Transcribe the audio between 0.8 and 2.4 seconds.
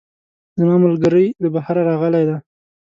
ملګرۍ له بهره راغلی ده